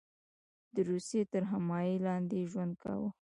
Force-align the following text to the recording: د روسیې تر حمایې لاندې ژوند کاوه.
د 0.73 0.75
روسیې 0.89 1.21
تر 1.31 1.43
حمایې 1.51 1.95
لاندې 2.07 2.49
ژوند 2.51 2.73
کاوه. 2.83 3.09